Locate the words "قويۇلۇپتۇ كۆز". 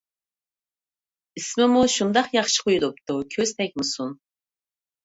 2.65-3.57